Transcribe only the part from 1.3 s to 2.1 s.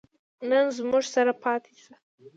پاتې شه